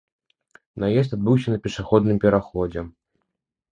Наезд 0.83 1.11
адбыўся 1.19 1.49
на 1.55 1.59
пешаходным 1.67 2.17
пераходзе. 2.27 2.81